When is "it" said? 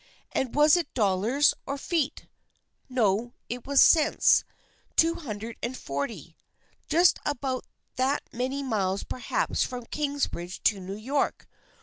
0.75-0.91, 3.49-3.67